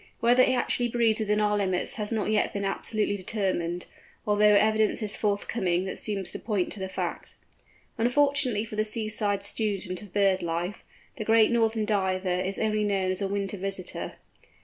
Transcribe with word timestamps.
Whether 0.19 0.41
it 0.41 0.55
actually 0.55 0.87
breeds 0.87 1.19
within 1.19 1.39
our 1.39 1.55
limits 1.55 1.93
has 1.93 2.11
not 2.11 2.31
yet 2.31 2.53
been 2.53 2.65
absolutely 2.65 3.15
determined, 3.17 3.85
although 4.25 4.55
evidence 4.55 4.99
is 5.03 5.15
forthcoming 5.15 5.85
that 5.85 5.99
seems 5.99 6.31
to 6.31 6.39
point 6.39 6.71
to 6.73 6.79
the 6.79 6.89
fact. 6.89 7.35
Unfortunately 7.99 8.65
for 8.65 8.75
the 8.77 8.83
seaside 8.83 9.43
student 9.43 10.01
of 10.01 10.11
bird 10.11 10.41
life, 10.41 10.83
the 11.17 11.23
Great 11.23 11.51
Northern 11.51 11.85
Diver 11.85 12.27
is 12.41 12.57
only 12.57 12.83
known 12.83 13.11
as 13.11 13.21
a 13.21 13.27
winter 13.27 13.57
visitor. 13.57 14.13